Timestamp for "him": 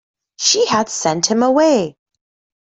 1.29-1.43